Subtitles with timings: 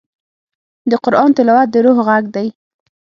[0.89, 2.47] د قرآن تلاوت د روح غږ دی.